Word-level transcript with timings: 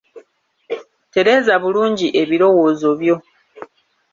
Tereeza 1.13 1.53
bulungi 1.63 2.07
ebirowoozo 2.21 2.89
byo. 3.01 3.15